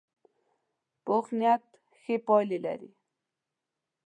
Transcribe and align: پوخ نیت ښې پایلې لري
پوخ 1.05 1.25
نیت 1.39 1.63
ښې 2.01 2.15
پایلې 2.27 2.59
لري 2.65 2.89